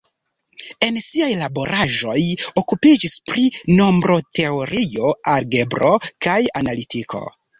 En 0.85 0.95
siaj 1.07 1.27
laboraĵoj 1.41 2.15
okupiĝis 2.61 3.13
pri 3.31 3.45
nombroteorio, 3.81 5.13
algebro 5.35 5.93
kaj 6.27 6.41
analitiko. 6.63 7.25